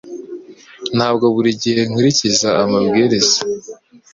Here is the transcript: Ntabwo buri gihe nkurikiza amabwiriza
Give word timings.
Ntabwo 0.97 1.25
buri 1.35 1.51
gihe 1.61 1.81
nkurikiza 1.89 2.49
amabwiriza 2.63 3.39